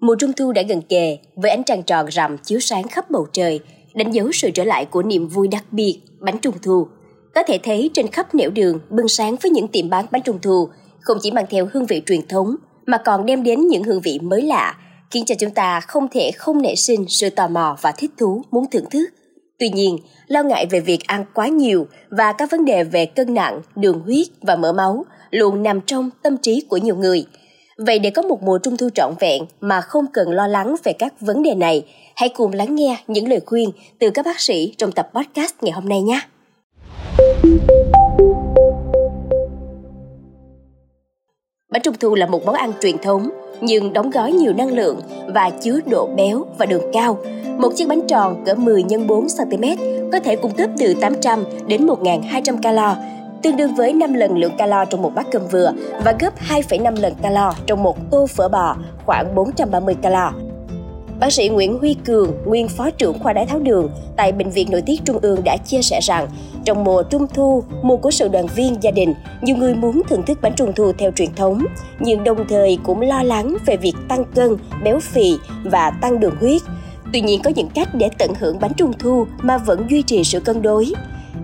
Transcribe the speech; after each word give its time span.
Mùa 0.00 0.14
trung 0.14 0.32
thu 0.32 0.52
đã 0.52 0.62
gần 0.62 0.82
kề, 0.82 1.18
với 1.36 1.50
ánh 1.50 1.64
trăng 1.64 1.82
tròn 1.82 2.06
rằm 2.06 2.38
chiếu 2.38 2.60
sáng 2.60 2.88
khắp 2.88 3.10
bầu 3.10 3.26
trời, 3.32 3.60
đánh 3.94 4.10
dấu 4.10 4.32
sự 4.32 4.50
trở 4.50 4.64
lại 4.64 4.84
của 4.84 5.02
niềm 5.02 5.28
vui 5.28 5.48
đặc 5.48 5.64
biệt, 5.70 6.00
bánh 6.20 6.38
trung 6.38 6.54
thu. 6.62 6.86
Có 7.34 7.42
thể 7.42 7.58
thấy 7.62 7.90
trên 7.94 8.08
khắp 8.08 8.34
nẻo 8.34 8.50
đường 8.50 8.78
bưng 8.90 9.08
sáng 9.08 9.36
với 9.42 9.50
những 9.50 9.68
tiệm 9.68 9.90
bán 9.90 10.06
bánh 10.10 10.22
trung 10.22 10.38
thu, 10.42 10.68
không 11.00 11.18
chỉ 11.22 11.30
mang 11.30 11.46
theo 11.50 11.68
hương 11.72 11.86
vị 11.86 12.02
truyền 12.06 12.28
thống, 12.28 12.56
mà 12.86 12.98
còn 12.98 13.26
đem 13.26 13.42
đến 13.42 13.66
những 13.68 13.84
hương 13.84 14.00
vị 14.00 14.18
mới 14.22 14.42
lạ, 14.42 14.76
khiến 15.10 15.24
cho 15.24 15.34
chúng 15.38 15.50
ta 15.50 15.80
không 15.80 16.08
thể 16.12 16.30
không 16.36 16.62
nảy 16.62 16.76
sinh 16.76 17.04
sự 17.08 17.30
tò 17.30 17.48
mò 17.48 17.76
và 17.82 17.92
thích 17.92 18.10
thú 18.18 18.42
muốn 18.50 18.64
thưởng 18.70 18.90
thức. 18.90 19.06
Tuy 19.58 19.68
nhiên, 19.68 19.98
lo 20.26 20.42
ngại 20.42 20.66
về 20.70 20.80
việc 20.80 21.06
ăn 21.06 21.24
quá 21.34 21.48
nhiều 21.48 21.86
và 22.10 22.32
các 22.32 22.50
vấn 22.50 22.64
đề 22.64 22.84
về 22.84 23.06
cân 23.06 23.34
nặng, 23.34 23.60
đường 23.76 24.00
huyết 24.00 24.26
và 24.40 24.56
mỡ 24.56 24.72
máu 24.72 25.04
luôn 25.30 25.62
nằm 25.62 25.80
trong 25.80 26.10
tâm 26.22 26.36
trí 26.36 26.66
của 26.68 26.76
nhiều 26.76 26.96
người. 26.96 27.26
Vậy 27.76 27.98
để 27.98 28.10
có 28.10 28.22
một 28.22 28.42
mùa 28.42 28.58
trung 28.58 28.76
thu 28.76 28.88
trọn 28.94 29.14
vẹn 29.20 29.42
mà 29.60 29.80
không 29.80 30.06
cần 30.12 30.30
lo 30.30 30.46
lắng 30.46 30.76
về 30.84 30.92
các 30.92 31.20
vấn 31.20 31.42
đề 31.42 31.54
này, 31.54 31.86
hãy 32.16 32.28
cùng 32.28 32.52
lắng 32.52 32.74
nghe 32.74 32.96
những 33.06 33.28
lời 33.28 33.40
khuyên 33.46 33.70
từ 33.98 34.10
các 34.10 34.24
bác 34.26 34.40
sĩ 34.40 34.74
trong 34.78 34.92
tập 34.92 35.10
podcast 35.14 35.54
ngày 35.60 35.72
hôm 35.72 35.88
nay 35.88 36.02
nhé. 36.02 36.20
Bánh 41.72 41.82
trung 41.82 41.94
thu 42.00 42.14
là 42.14 42.26
một 42.26 42.44
món 42.46 42.54
ăn 42.54 42.72
truyền 42.82 42.98
thống 42.98 43.28
nhưng 43.60 43.92
đóng 43.92 44.10
gói 44.10 44.32
nhiều 44.32 44.52
năng 44.52 44.74
lượng 44.74 45.00
và 45.34 45.50
chứa 45.50 45.80
độ 45.86 46.08
béo 46.16 46.46
và 46.58 46.66
đường 46.66 46.90
cao. 46.92 47.18
Một 47.58 47.72
chiếc 47.76 47.88
bánh 47.88 48.06
tròn 48.08 48.42
cỡ 48.46 48.54
10 48.54 48.82
x 48.82 48.92
4 49.06 49.26
cm 49.38 49.64
có 50.12 50.20
thể 50.20 50.36
cung 50.36 50.54
cấp 50.56 50.70
từ 50.78 50.94
800 51.00 51.44
đến 51.66 51.86
1.200 51.86 52.56
calo, 52.62 52.96
tương 53.44 53.56
đương 53.56 53.74
với 53.74 53.92
5 53.92 54.12
lần 54.12 54.38
lượng 54.38 54.56
calo 54.58 54.84
trong 54.84 55.02
một 55.02 55.12
bát 55.14 55.26
cơm 55.32 55.42
vừa 55.48 55.72
và 56.04 56.14
gấp 56.20 56.34
2,5 56.48 57.00
lần 57.00 57.14
calo 57.22 57.54
trong 57.66 57.82
một 57.82 58.10
tô 58.10 58.26
phở 58.26 58.48
bò, 58.48 58.76
khoảng 59.06 59.34
430 59.34 59.94
calo. 60.02 60.32
Bác 61.20 61.32
sĩ 61.32 61.48
Nguyễn 61.48 61.78
Huy 61.78 61.94
Cường, 61.94 62.32
nguyên 62.44 62.68
phó 62.68 62.90
trưởng 62.90 63.18
khoa 63.18 63.32
đái 63.32 63.46
tháo 63.46 63.58
đường 63.58 63.90
tại 64.16 64.32
Bệnh 64.32 64.50
viện 64.50 64.68
Nội 64.70 64.82
tiết 64.82 65.00
Trung 65.04 65.18
ương 65.22 65.44
đã 65.44 65.56
chia 65.56 65.82
sẻ 65.82 66.00
rằng, 66.02 66.28
trong 66.64 66.84
mùa 66.84 67.02
trung 67.02 67.26
thu, 67.34 67.64
mùa 67.82 67.96
của 67.96 68.10
sự 68.10 68.28
đoàn 68.28 68.46
viên 68.46 68.76
gia 68.80 68.90
đình, 68.90 69.14
nhiều 69.42 69.56
người 69.56 69.74
muốn 69.74 70.02
thưởng 70.08 70.22
thức 70.22 70.38
bánh 70.42 70.54
trung 70.56 70.72
thu 70.76 70.92
theo 70.98 71.10
truyền 71.10 71.34
thống, 71.34 71.66
nhưng 72.00 72.24
đồng 72.24 72.48
thời 72.48 72.78
cũng 72.84 73.00
lo 73.00 73.22
lắng 73.22 73.56
về 73.66 73.76
việc 73.76 73.94
tăng 74.08 74.24
cân, 74.24 74.56
béo 74.84 75.00
phì 75.00 75.34
và 75.64 75.90
tăng 75.90 76.20
đường 76.20 76.34
huyết. 76.40 76.62
Tuy 77.12 77.20
nhiên 77.20 77.40
có 77.44 77.50
những 77.56 77.68
cách 77.74 77.88
để 77.94 78.10
tận 78.18 78.30
hưởng 78.40 78.60
bánh 78.60 78.72
trung 78.76 78.92
thu 78.98 79.26
mà 79.42 79.58
vẫn 79.58 79.86
duy 79.90 80.02
trì 80.02 80.24
sự 80.24 80.40
cân 80.40 80.62
đối. 80.62 80.92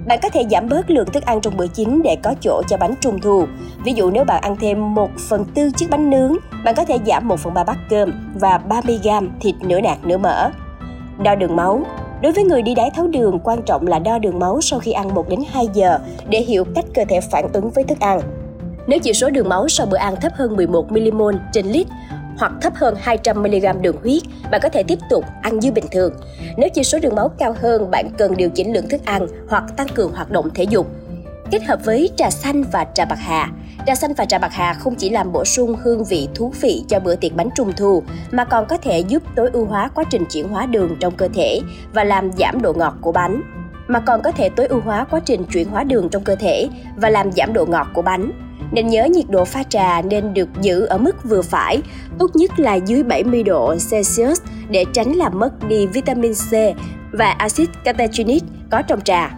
Bạn 0.07 0.19
có 0.23 0.29
thể 0.29 0.45
giảm 0.51 0.69
bớt 0.69 0.91
lượng 0.91 1.09
thức 1.13 1.25
ăn 1.25 1.41
trong 1.41 1.57
bữa 1.57 1.67
chính 1.67 2.03
để 2.03 2.17
có 2.23 2.35
chỗ 2.41 2.63
cho 2.69 2.77
bánh 2.77 2.95
trung 3.01 3.21
thu. 3.21 3.45
Ví 3.85 3.93
dụ 3.93 4.11
nếu 4.11 4.25
bạn 4.25 4.43
ăn 4.43 4.57
thêm 4.61 4.95
1 4.95 5.11
phần 5.29 5.45
tư 5.55 5.71
chiếc 5.77 5.91
bánh 5.91 6.11
nướng, 6.11 6.37
bạn 6.65 6.75
có 6.75 6.85
thể 6.85 6.99
giảm 7.07 7.29
1 7.29 7.41
phần 7.41 7.55
3 7.55 7.65
bát 7.65 7.79
cơm 7.91 8.13
và 8.35 8.61
30g 8.69 9.29
thịt 9.41 9.55
nửa 9.61 9.81
nạc 9.81 10.05
nửa 10.05 10.19
mỡ. 10.19 10.51
Đo 11.23 11.35
đường 11.35 11.57
máu 11.57 11.83
Đối 12.23 12.33
với 12.33 12.45
người 12.45 12.63
đi 12.63 12.75
đái 12.75 12.91
tháo 12.91 13.07
đường, 13.07 13.39
quan 13.45 13.63
trọng 13.63 13.87
là 13.87 13.99
đo 13.99 14.19
đường 14.19 14.39
máu 14.39 14.61
sau 14.61 14.79
khi 14.81 14.93
ăn 14.93 15.15
1 15.15 15.29
đến 15.29 15.41
2 15.53 15.69
giờ 15.75 15.99
để 16.29 16.41
hiểu 16.41 16.65
cách 16.75 16.85
cơ 16.95 17.05
thể 17.09 17.21
phản 17.21 17.53
ứng 17.53 17.71
với 17.71 17.85
thức 17.85 18.01
ăn. 18.01 18.21
Nếu 18.87 18.99
chỉ 18.99 19.13
số 19.13 19.31
đường 19.31 19.49
máu 19.49 19.69
sau 19.69 19.87
bữa 19.87 19.97
ăn 19.97 20.15
thấp 20.21 20.33
hơn 20.35 20.57
11 20.57 20.93
mmol 20.93 21.35
trên 21.53 21.67
lít 21.67 21.87
hoặc 22.41 22.53
thấp 22.61 22.75
hơn 22.77 22.95
200mg 23.05 23.81
đường 23.81 23.97
huyết, 24.03 24.23
bạn 24.51 24.61
có 24.63 24.69
thể 24.69 24.83
tiếp 24.83 24.99
tục 25.11 25.25
ăn 25.43 25.59
như 25.59 25.73
bình 25.73 25.85
thường. 25.93 26.13
Nếu 26.57 26.69
chỉ 26.75 26.85
số 26.85 26.99
đường 26.99 27.15
máu 27.15 27.29
cao 27.29 27.55
hơn, 27.61 27.91
bạn 27.91 28.11
cần 28.19 28.37
điều 28.37 28.51
chỉnh 28.51 28.73
lượng 28.73 28.89
thức 28.89 29.01
ăn 29.05 29.27
hoặc 29.49 29.65
tăng 29.77 29.89
cường 29.89 30.13
hoạt 30.13 30.31
động 30.31 30.51
thể 30.55 30.65
dục. 30.65 30.87
Kết 31.51 31.63
hợp 31.63 31.81
với 31.85 32.11
trà 32.17 32.31
xanh 32.31 32.63
và 32.73 32.87
trà 32.95 33.05
bạc 33.05 33.19
hà, 33.19 33.51
Trà 33.87 33.95
xanh 33.95 34.13
và 34.15 34.25
trà 34.25 34.39
bạc 34.39 34.53
hà 34.53 34.75
không 34.75 34.95
chỉ 34.95 35.11
làm 35.11 35.33
bổ 35.33 35.45
sung 35.45 35.77
hương 35.83 36.05
vị 36.05 36.29
thú 36.35 36.53
vị 36.61 36.85
cho 36.89 37.01
bữa 37.01 37.17
tiệc 37.17 37.35
bánh 37.37 37.49
trung 37.57 37.73
thu, 37.77 38.03
mà 38.31 38.45
còn 38.45 38.67
có 38.67 38.77
thể 38.77 38.99
giúp 38.99 39.23
tối 39.37 39.51
ưu 39.53 39.65
hóa 39.65 39.91
quá 39.95 40.05
trình 40.11 40.25
chuyển 40.31 40.49
hóa 40.49 40.67
đường 40.67 40.97
trong 41.01 41.17
cơ 41.17 41.29
thể 41.35 41.61
và 41.93 42.05
làm 42.05 42.33
giảm 42.33 42.63
độ 42.63 42.73
ngọt 42.73 42.95
của 43.01 43.13
bánh 43.13 43.43
mà 43.91 44.01
còn 44.01 44.23
có 44.23 44.33
thể 44.33 44.49
tối 44.49 44.67
ưu 44.67 44.81
hóa 44.81 45.05
quá 45.05 45.21
trình 45.25 45.45
chuyển 45.45 45.69
hóa 45.69 45.85
đường 45.85 46.09
trong 46.09 46.25
cơ 46.25 46.37
thể 46.37 46.69
và 46.97 47.11
làm 47.11 47.33
giảm 47.33 47.53
độ 47.53 47.67
ngọt 47.67 47.87
của 47.95 48.03
bánh. 48.03 48.50
Nên 48.73 48.87
nhớ 48.89 49.05
nhiệt 49.05 49.25
độ 49.29 49.45
pha 49.45 49.63
trà 49.63 50.03
nên 50.03 50.35
được 50.35 50.49
giữ 50.61 50.87
ở 50.87 50.99
mức 50.99 51.17
vừa 51.25 51.43
phải, 51.43 51.83
tốt 52.19 52.31
nhất 52.35 52.61
là 52.61 52.75
dưới 52.75 53.03
70 53.03 53.43
độ 53.43 53.75
Celsius 53.91 54.41
để 54.71 54.85
tránh 54.93 55.13
làm 55.13 55.39
mất 55.39 55.69
đi 55.69 55.87
vitamin 55.87 56.33
C 56.33 56.53
và 57.13 57.31
axit 57.31 57.69
catechinic 57.85 58.43
có 58.71 58.83
trong 58.83 59.01
trà. 59.01 59.35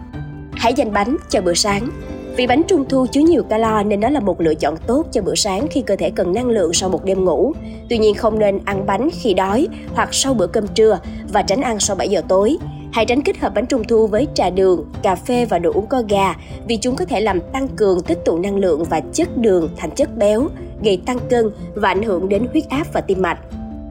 Hãy 0.51 0.73
dành 0.73 0.93
bánh 0.93 1.17
cho 1.29 1.41
bữa 1.41 1.53
sáng. 1.53 1.89
Vì 2.35 2.47
bánh 2.47 2.61
trung 2.67 2.85
thu 2.89 3.05
chứa 3.11 3.21
nhiều 3.21 3.43
calo 3.43 3.83
nên 3.83 3.99
nó 3.99 4.09
là 4.09 4.19
một 4.19 4.41
lựa 4.41 4.55
chọn 4.55 4.75
tốt 4.87 5.05
cho 5.11 5.21
bữa 5.21 5.35
sáng 5.35 5.67
khi 5.71 5.81
cơ 5.81 5.95
thể 5.95 6.09
cần 6.09 6.33
năng 6.33 6.49
lượng 6.49 6.73
sau 6.73 6.89
một 6.89 7.05
đêm 7.05 7.25
ngủ. 7.25 7.53
Tuy 7.89 7.97
nhiên 7.97 8.15
không 8.15 8.39
nên 8.39 8.59
ăn 8.65 8.85
bánh 8.85 9.09
khi 9.21 9.33
đói 9.33 9.67
hoặc 9.93 10.09
sau 10.11 10.33
bữa 10.33 10.47
cơm 10.47 10.67
trưa 10.67 10.99
và 11.33 11.41
tránh 11.41 11.61
ăn 11.61 11.79
sau 11.79 11.95
7 11.95 12.09
giờ 12.09 12.21
tối. 12.27 12.57
Hãy 12.93 13.05
tránh 13.05 13.21
kết 13.21 13.37
hợp 13.37 13.53
bánh 13.55 13.65
trung 13.65 13.83
thu 13.83 14.07
với 14.07 14.27
trà 14.33 14.49
đường, 14.49 14.85
cà 15.01 15.15
phê 15.15 15.45
và 15.45 15.59
đồ 15.59 15.71
uống 15.73 15.87
có 15.87 16.03
ga 16.09 16.35
vì 16.67 16.77
chúng 16.77 16.95
có 16.95 17.05
thể 17.05 17.21
làm 17.21 17.39
tăng 17.53 17.67
cường 17.67 18.01
tích 18.01 18.19
tụ 18.25 18.37
năng 18.37 18.55
lượng 18.55 18.83
và 18.83 18.99
chất 19.13 19.37
đường 19.37 19.69
thành 19.77 19.91
chất 19.91 20.17
béo, 20.17 20.47
gây 20.83 21.01
tăng 21.05 21.19
cân 21.29 21.49
và 21.75 21.89
ảnh 21.89 22.03
hưởng 22.03 22.29
đến 22.29 22.47
huyết 22.51 22.69
áp 22.69 22.93
và 22.93 23.01
tim 23.01 23.21
mạch. 23.21 23.39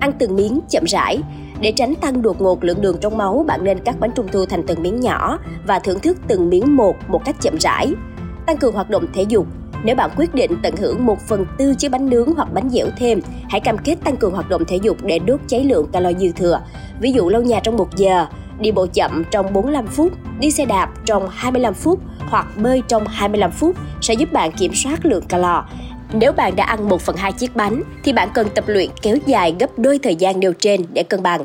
Ăn 0.01 0.13
từng 0.19 0.37
miếng 0.37 0.61
chậm 0.69 0.85
rãi. 0.87 1.19
Để 1.61 1.73
tránh 1.77 1.95
tăng 1.95 2.23
đột 2.23 2.41
ngột 2.41 2.65
lượng 2.65 2.81
đường 2.81 2.97
trong 3.01 3.19
máu, 3.19 3.45
bạn 3.47 3.65
nên 3.65 3.79
cắt 3.85 4.01
bánh 4.01 4.11
trung 4.17 4.29
thu 4.33 4.47
thành 4.47 4.67
từng 4.67 4.83
miếng 4.83 5.01
nhỏ 5.01 5.39
và 5.67 5.79
thưởng 5.79 6.01
thức 6.01 6.17
từng 6.29 6.51
miếng 6.51 6.77
một 6.77 6.97
một 7.09 7.25
cách 7.25 7.37
chậm 7.41 7.57
rãi. 7.61 7.93
Tăng 8.47 8.57
cường 8.57 8.75
hoạt 8.75 8.91
động 8.91 9.07
thể 9.15 9.23
dục, 9.29 9.47
nếu 9.85 9.97
bạn 9.97 10.11
quyết 10.17 10.35
định 10.35 10.51
tận 10.63 10.77
hưởng 10.77 11.07
1 11.07 11.19
phần 11.29 11.47
tư 11.59 11.75
chiếc 11.75 11.89
bánh 11.89 12.11
nướng 12.11 12.35
hoặc 12.35 12.53
bánh 12.53 12.71
dẻo 12.71 12.87
thêm, 12.99 13.21
hãy 13.49 13.61
cam 13.61 13.79
kết 13.79 13.97
tăng 14.05 14.17
cường 14.17 14.35
hoạt 14.35 14.49
động 14.49 14.65
thể 14.69 14.77
dục 14.83 14.97
để 15.03 15.19
đốt 15.19 15.41
cháy 15.47 15.65
lượng 15.65 15.87
calo 15.93 16.13
dư 16.13 16.33
thừa. 16.33 16.61
Ví 17.01 17.13
dụ 17.13 17.29
lâu 17.29 17.43
nhà 17.43 17.61
trong 17.61 17.77
1 17.77 17.97
giờ, 17.97 18.27
đi 18.63 18.71
bộ 18.71 18.87
chậm 18.87 19.25
trong 19.31 19.53
45 19.53 19.87
phút, 19.87 20.13
đi 20.41 20.51
xe 20.51 20.65
đạp 20.65 20.91
trong 21.05 21.29
25 21.31 21.75
phút 21.75 22.01
hoặc 22.19 22.47
bơi 22.57 22.83
trong 22.89 23.07
25 23.07 23.51
phút 23.51 23.77
sẽ 24.01 24.15
giúp 24.15 24.33
bạn 24.33 24.53
kiểm 24.53 24.75
soát 24.75 25.07
lượng 25.07 25.25
calo. 25.29 25.65
Nếu 26.13 26.33
bạn 26.33 26.57
đã 26.57 26.65
ăn 26.65 26.89
1 26.89 27.01
phần 27.01 27.17
2 27.17 27.33
chiếc 27.33 27.57
bánh 27.57 27.83
thì 28.05 28.13
bạn 28.13 28.29
cần 28.35 28.49
tập 28.55 28.65
luyện 28.67 28.91
kéo 29.03 29.17
dài 29.27 29.55
gấp 29.61 29.79
đôi 29.79 29.99
thời 29.99 30.17
gian 30.17 30.41
nêu 30.41 30.53
trên 30.53 30.87
để 30.93 31.03
cân 31.03 31.23
bằng. 31.23 31.45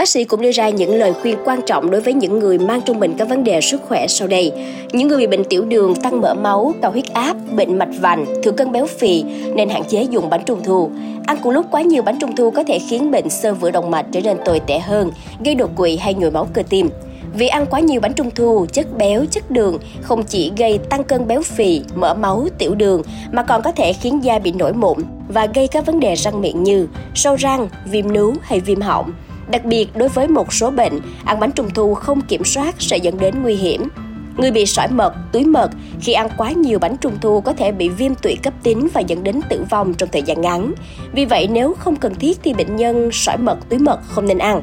Bác 0.00 0.08
sĩ 0.08 0.24
cũng 0.24 0.40
đưa 0.40 0.52
ra 0.52 0.68
những 0.68 0.94
lời 0.94 1.12
khuyên 1.22 1.36
quan 1.44 1.60
trọng 1.66 1.90
đối 1.90 2.00
với 2.00 2.14
những 2.14 2.38
người 2.38 2.58
mang 2.58 2.80
trong 2.84 3.00
mình 3.00 3.14
các 3.18 3.28
vấn 3.28 3.44
đề 3.44 3.60
sức 3.60 3.80
khỏe 3.88 4.06
sau 4.08 4.28
đây. 4.28 4.52
Những 4.92 5.08
người 5.08 5.18
bị 5.18 5.26
bệnh 5.26 5.44
tiểu 5.44 5.64
đường, 5.64 5.94
tăng 5.94 6.20
mỡ 6.20 6.34
máu, 6.34 6.74
cao 6.82 6.90
huyết 6.90 7.12
áp, 7.12 7.36
bệnh 7.56 7.78
mạch 7.78 7.88
vành, 8.00 8.26
thừa 8.42 8.50
cân 8.50 8.72
béo 8.72 8.86
phì 8.86 9.24
nên 9.54 9.68
hạn 9.68 9.82
chế 9.88 10.02
dùng 10.02 10.30
bánh 10.30 10.42
trung 10.46 10.60
thu. 10.64 10.90
Ăn 11.26 11.36
cùng 11.42 11.52
lúc 11.52 11.66
quá 11.70 11.82
nhiều 11.82 12.02
bánh 12.02 12.18
trung 12.20 12.36
thu 12.36 12.50
có 12.50 12.64
thể 12.64 12.78
khiến 12.78 13.10
bệnh 13.10 13.30
sơ 13.30 13.54
vữa 13.54 13.70
động 13.70 13.90
mạch 13.90 14.06
trở 14.12 14.20
nên 14.20 14.36
tồi 14.44 14.60
tệ 14.60 14.78
hơn, 14.78 15.10
gây 15.44 15.54
đột 15.54 15.70
quỵ 15.76 15.96
hay 15.96 16.14
nhồi 16.14 16.30
máu 16.30 16.48
cơ 16.52 16.62
tim. 16.68 16.90
Vì 17.34 17.48
ăn 17.48 17.66
quá 17.70 17.80
nhiều 17.80 18.00
bánh 18.00 18.12
trung 18.12 18.30
thu, 18.34 18.66
chất 18.72 18.98
béo, 18.98 19.24
chất 19.30 19.50
đường 19.50 19.78
không 20.02 20.22
chỉ 20.22 20.52
gây 20.56 20.78
tăng 20.78 21.04
cân 21.04 21.26
béo 21.26 21.42
phì, 21.42 21.82
mỡ 21.94 22.14
máu, 22.14 22.46
tiểu 22.58 22.74
đường 22.74 23.02
mà 23.32 23.42
còn 23.42 23.62
có 23.62 23.72
thể 23.72 23.92
khiến 23.92 24.24
da 24.24 24.38
bị 24.38 24.52
nổi 24.52 24.72
mụn 24.72 24.98
và 25.28 25.46
gây 25.54 25.68
các 25.68 25.86
vấn 25.86 26.00
đề 26.00 26.14
răng 26.14 26.40
miệng 26.40 26.62
như 26.62 26.88
sâu 27.14 27.36
răng, 27.36 27.68
viêm 27.90 28.12
nướu 28.12 28.34
hay 28.42 28.60
viêm 28.60 28.80
họng. 28.80 29.12
Đặc 29.50 29.64
biệt 29.64 29.88
đối 29.96 30.08
với 30.08 30.28
một 30.28 30.52
số 30.52 30.70
bệnh, 30.70 31.00
ăn 31.24 31.40
bánh 31.40 31.52
trung 31.52 31.70
thu 31.74 31.94
không 31.94 32.20
kiểm 32.20 32.44
soát 32.44 32.74
sẽ 32.78 32.96
dẫn 32.96 33.18
đến 33.18 33.42
nguy 33.42 33.54
hiểm. 33.54 33.88
Người 34.36 34.50
bị 34.50 34.66
sỏi 34.66 34.88
mật, 34.88 35.14
túi 35.32 35.44
mật 35.44 35.70
khi 36.00 36.12
ăn 36.12 36.28
quá 36.36 36.50
nhiều 36.50 36.78
bánh 36.78 36.96
trung 36.96 37.12
thu 37.20 37.40
có 37.40 37.52
thể 37.52 37.72
bị 37.72 37.88
viêm 37.88 38.14
tụy 38.14 38.36
cấp 38.42 38.54
tính 38.62 38.88
và 38.92 39.00
dẫn 39.00 39.24
đến 39.24 39.40
tử 39.48 39.64
vong 39.70 39.94
trong 39.94 40.08
thời 40.12 40.22
gian 40.22 40.40
ngắn. 40.40 40.72
Vì 41.12 41.24
vậy 41.24 41.48
nếu 41.52 41.74
không 41.78 41.96
cần 41.96 42.14
thiết 42.14 42.38
thì 42.42 42.54
bệnh 42.54 42.76
nhân 42.76 43.10
sỏi 43.12 43.36
mật, 43.36 43.58
túi 43.68 43.78
mật 43.78 44.00
không 44.08 44.26
nên 44.26 44.38
ăn. 44.38 44.62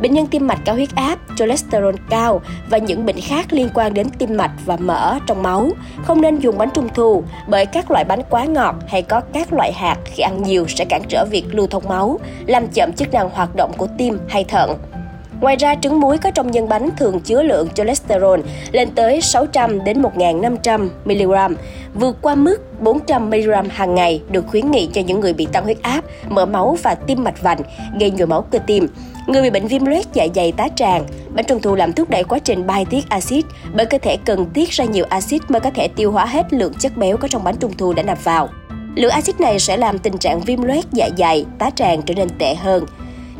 Bệnh 0.00 0.14
nhân 0.14 0.26
tim 0.26 0.46
mạch 0.46 0.58
cao 0.64 0.74
huyết 0.74 0.94
áp, 0.94 1.18
cholesterol 1.36 1.94
cao 2.10 2.40
và 2.70 2.78
những 2.78 3.06
bệnh 3.06 3.20
khác 3.20 3.46
liên 3.50 3.68
quan 3.74 3.94
đến 3.94 4.06
tim 4.18 4.36
mạch 4.36 4.52
và 4.64 4.76
mỡ 4.76 5.18
trong 5.26 5.42
máu 5.42 5.70
không 6.02 6.20
nên 6.20 6.38
dùng 6.38 6.58
bánh 6.58 6.70
trung 6.74 6.88
thu 6.94 7.22
bởi 7.48 7.66
các 7.66 7.90
loại 7.90 8.04
bánh 8.04 8.20
quá 8.30 8.44
ngọt 8.44 8.74
hay 8.88 9.02
có 9.02 9.20
các 9.20 9.52
loại 9.52 9.72
hạt 9.72 9.96
khi 10.04 10.22
ăn 10.22 10.42
nhiều 10.42 10.66
sẽ 10.68 10.84
cản 10.84 11.02
trở 11.08 11.24
việc 11.30 11.44
lưu 11.54 11.66
thông 11.66 11.88
máu, 11.88 12.20
làm 12.46 12.68
chậm 12.68 12.92
chức 12.92 13.12
năng 13.12 13.30
hoạt 13.30 13.56
động 13.56 13.72
của 13.76 13.88
tim 13.98 14.18
hay 14.28 14.44
thận. 14.44 14.78
Ngoài 15.40 15.56
ra, 15.56 15.74
trứng 15.74 16.00
muối 16.00 16.18
có 16.18 16.30
trong 16.30 16.50
nhân 16.50 16.68
bánh 16.68 16.90
thường 16.96 17.20
chứa 17.20 17.42
lượng 17.42 17.68
cholesterol 17.74 18.40
lên 18.72 18.90
tới 18.94 19.20
600 19.20 19.84
đến 19.84 20.02
1.500 20.02 20.88
mg, 21.04 21.54
vượt 21.94 22.16
qua 22.22 22.34
mức 22.34 22.80
400 22.80 23.30
mg 23.30 23.68
hàng 23.70 23.94
ngày 23.94 24.22
được 24.30 24.44
khuyến 24.46 24.70
nghị 24.70 24.88
cho 24.92 25.00
những 25.00 25.20
người 25.20 25.32
bị 25.32 25.46
tăng 25.52 25.64
huyết 25.64 25.82
áp, 25.82 26.04
mỡ 26.28 26.46
máu 26.46 26.78
và 26.82 26.94
tim 26.94 27.24
mạch 27.24 27.42
vành, 27.42 27.58
gây 28.00 28.10
nhồi 28.10 28.26
máu 28.26 28.42
cơ 28.42 28.58
tim. 28.58 28.88
Người 29.26 29.42
bị 29.42 29.50
bệnh 29.50 29.66
viêm 29.66 29.84
loét 29.84 30.06
dạ 30.12 30.26
dày 30.34 30.52
tá 30.52 30.68
tràng, 30.76 31.06
bánh 31.34 31.44
trung 31.48 31.62
thu 31.62 31.74
làm 31.74 31.92
thúc 31.92 32.10
đẩy 32.10 32.24
quá 32.24 32.38
trình 32.38 32.66
bài 32.66 32.84
tiết 32.90 33.08
axit 33.08 33.44
bởi 33.74 33.86
cơ 33.86 33.98
thể 33.98 34.16
cần 34.24 34.46
tiết 34.46 34.70
ra 34.70 34.84
nhiều 34.84 35.04
axit 35.08 35.50
mới 35.50 35.60
có 35.60 35.70
thể 35.70 35.88
tiêu 35.88 36.12
hóa 36.12 36.26
hết 36.26 36.52
lượng 36.52 36.74
chất 36.74 36.96
béo 36.96 37.16
có 37.16 37.28
trong 37.28 37.44
bánh 37.44 37.56
trung 37.56 37.72
thu 37.78 37.92
đã 37.92 38.02
nạp 38.02 38.24
vào. 38.24 38.48
Lượng 38.94 39.10
axit 39.10 39.40
này 39.40 39.58
sẽ 39.58 39.76
làm 39.76 39.98
tình 39.98 40.18
trạng 40.18 40.40
viêm 40.40 40.62
loét 40.62 40.84
dạ 40.92 41.08
dày, 41.18 41.46
tá 41.58 41.70
tràng 41.70 42.02
trở 42.02 42.14
nên 42.14 42.28
tệ 42.38 42.54
hơn. 42.54 42.86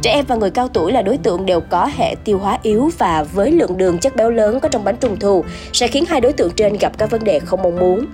Trẻ 0.02 0.12
em 0.12 0.24
và 0.28 0.36
người 0.36 0.50
cao 0.50 0.68
tuổi 0.68 0.92
là 0.92 1.02
đối 1.02 1.16
tượng 1.16 1.46
đều 1.46 1.60
có 1.60 1.90
hệ 1.96 2.14
tiêu 2.24 2.38
hóa 2.38 2.58
yếu 2.62 2.90
và 2.98 3.22
với 3.32 3.52
lượng 3.52 3.76
đường 3.76 3.98
chất 3.98 4.16
béo 4.16 4.30
lớn 4.30 4.60
có 4.60 4.68
trong 4.68 4.84
bánh 4.84 4.96
trung 5.00 5.16
thu 5.20 5.44
sẽ 5.72 5.88
khiến 5.88 6.04
hai 6.08 6.20
đối 6.20 6.32
tượng 6.32 6.50
trên 6.56 6.76
gặp 6.80 6.98
các 6.98 7.10
vấn 7.10 7.24
đề 7.24 7.38
không 7.38 7.62
mong 7.62 7.78
muốn. 7.78 8.06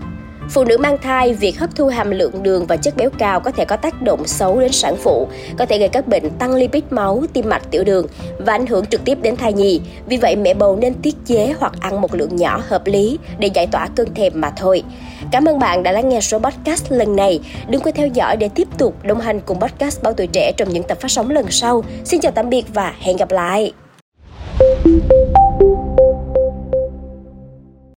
Phụ 0.51 0.65
nữ 0.65 0.79
mang 0.79 0.99
thai, 1.03 1.35
việc 1.35 1.59
hấp 1.59 1.77
thu 1.77 1.87
hàm 1.87 2.11
lượng 2.11 2.43
đường 2.43 2.67
và 2.67 2.77
chất 2.77 2.97
béo 2.97 3.11
cao 3.19 3.41
có 3.41 3.51
thể 3.51 3.65
có 3.65 3.77
tác 3.77 4.03
động 4.03 4.27
xấu 4.27 4.61
đến 4.61 4.73
sản 4.73 4.97
phụ, 4.97 5.29
có 5.59 5.67
thể 5.67 5.79
gây 5.79 5.89
các 5.89 6.09
bệnh 6.09 6.31
tăng 6.31 6.55
lipid 6.55 6.83
máu, 6.91 7.23
tim 7.33 7.49
mạch, 7.49 7.71
tiểu 7.71 7.85
đường 7.85 8.07
và 8.39 8.53
ảnh 8.53 8.67
hưởng 8.67 8.87
trực 8.87 9.05
tiếp 9.05 9.19
đến 9.23 9.37
thai 9.37 9.53
nhi. 9.53 9.81
Vì 10.07 10.17
vậy, 10.17 10.37
mẹ 10.37 10.55
bầu 10.55 10.77
nên 10.77 10.95
tiết 10.95 11.15
chế 11.27 11.55
hoặc 11.59 11.73
ăn 11.81 12.01
một 12.01 12.15
lượng 12.15 12.37
nhỏ 12.37 12.63
hợp 12.69 12.87
lý 12.87 13.19
để 13.39 13.51
giải 13.55 13.67
tỏa 13.67 13.89
cơn 13.97 14.15
thèm 14.15 14.33
mà 14.37 14.51
thôi. 14.57 14.83
Cảm 15.33 15.45
ơn 15.45 15.59
bạn 15.59 15.83
đã 15.83 15.93
lắng 15.93 16.09
nghe 16.09 16.21
số 16.21 16.39
podcast 16.39 16.93
lần 16.93 17.17
này. 17.17 17.41
Đừng 17.69 17.83
quên 17.83 17.95
theo 17.95 18.07
dõi 18.07 18.37
để 18.37 18.49
tiếp 18.55 18.69
tục 18.79 19.05
đồng 19.05 19.21
hành 19.21 19.41
cùng 19.41 19.61
podcast 19.61 20.03
Báo 20.03 20.13
Tuổi 20.13 20.27
Trẻ 20.27 20.53
trong 20.57 20.69
những 20.69 20.83
tập 20.83 20.99
phát 21.01 21.11
sóng 21.11 21.31
lần 21.31 21.47
sau. 21.51 21.85
Xin 22.05 22.21
chào 22.21 22.33
tạm 22.33 22.51
biệt 22.51 22.65
và 22.75 22.95
hẹn 23.01 23.17
gặp 23.17 23.31
lại! 23.31 23.73